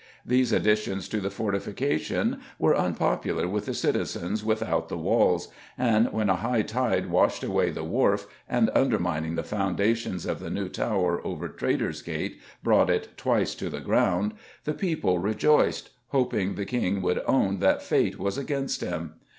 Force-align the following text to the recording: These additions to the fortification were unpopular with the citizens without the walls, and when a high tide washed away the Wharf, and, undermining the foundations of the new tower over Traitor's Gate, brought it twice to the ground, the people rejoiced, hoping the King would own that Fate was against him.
These 0.25 0.51
additions 0.51 1.07
to 1.09 1.19
the 1.21 1.29
fortification 1.29 2.41
were 2.57 2.75
unpopular 2.75 3.47
with 3.47 3.67
the 3.67 3.73
citizens 3.75 4.43
without 4.43 4.89
the 4.89 4.97
walls, 4.97 5.49
and 5.77 6.11
when 6.11 6.27
a 6.27 6.37
high 6.37 6.63
tide 6.63 7.11
washed 7.11 7.43
away 7.43 7.69
the 7.69 7.83
Wharf, 7.83 8.25
and, 8.49 8.71
undermining 8.73 9.35
the 9.35 9.43
foundations 9.43 10.25
of 10.25 10.39
the 10.39 10.49
new 10.49 10.69
tower 10.69 11.21
over 11.23 11.47
Traitor's 11.47 12.01
Gate, 12.01 12.39
brought 12.63 12.89
it 12.89 13.15
twice 13.15 13.53
to 13.53 13.69
the 13.69 13.79
ground, 13.79 14.33
the 14.63 14.73
people 14.73 15.19
rejoiced, 15.19 15.91
hoping 16.07 16.55
the 16.55 16.65
King 16.65 17.03
would 17.03 17.21
own 17.27 17.59
that 17.59 17.83
Fate 17.83 18.17
was 18.17 18.39
against 18.39 18.81
him. 18.81 19.13